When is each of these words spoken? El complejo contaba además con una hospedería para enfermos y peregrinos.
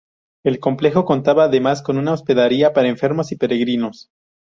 El 0.43 0.59
complejo 0.59 1.05
contaba 1.05 1.43
además 1.43 1.83
con 1.83 1.99
una 1.99 2.13
hospedería 2.13 2.73
para 2.73 2.87
enfermos 2.87 3.31
y 3.33 3.35
peregrinos. 3.35 4.09